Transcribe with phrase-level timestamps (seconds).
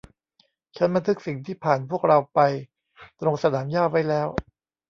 [0.77, 2.39] ฉันบันทึกสิ่งที่ผ่านพวกเราไป
[3.21, 4.27] ตรงสนามหญ้าไว้แล้ว